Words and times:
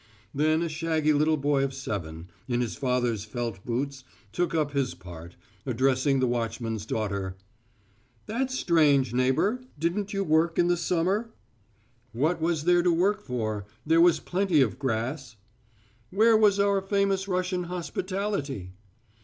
Then 0.33 0.63
a 0.63 0.67
shaggy 0.67 1.13
little 1.13 1.37
boy 1.37 1.63
of 1.63 1.75
seven, 1.75 2.29
in 2.47 2.59
his 2.61 2.75
father's 2.75 3.23
felt 3.23 3.63
boots, 3.63 4.03
took 4.31 4.55
up 4.55 4.71
his 4.71 4.95
part, 4.95 5.35
addressing 5.63 6.19
the 6.19 6.25
watchman's 6.25 6.87
daughter: 6.87 7.35
"That's 8.25 8.57
strange, 8.57 9.13
neighbour. 9.13 9.61
Didn't 9.77 10.11
you 10.11 10.23
work 10.23 10.57
in 10.57 10.69
the 10.69 10.75
summer?" 10.75 11.29
"What 12.13 12.41
was 12.41 12.63
there 12.63 12.81
to 12.81 12.91
work 12.91 13.21
for? 13.21 13.67
There 13.85 14.01
was 14.01 14.19
plenty 14.19 14.59
of 14.59 14.79
grass." 14.79 15.35
Where 16.09 16.35
was 16.35 16.59
our 16.59 16.81
famous 16.81 17.27
Russian 17.27 17.65
hospitality? 17.65 18.73